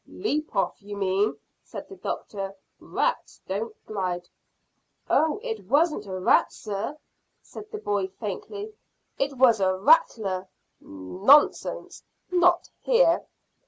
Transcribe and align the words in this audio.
"Leap 0.07 0.55
off, 0.55 0.81
you 0.81 0.97
mean," 0.97 1.37
said 1.63 1.87
the 1.87 1.95
doctor. 1.95 2.55
"Rats 2.79 3.39
don't 3.47 3.75
glide." 3.85 4.27
"Oh, 5.07 5.39
it 5.43 5.65
wasn't 5.67 6.07
a 6.07 6.19
rat, 6.19 6.51
sir," 6.51 6.97
said 7.43 7.69
the 7.69 7.77
boy 7.77 8.07
faintly. 8.07 8.73
"It 9.19 9.37
was 9.37 9.59
a 9.59 9.77
rattler." 9.77 10.47
"Nonsense! 10.79 12.01
Not 12.31 12.67
here." 12.79 13.27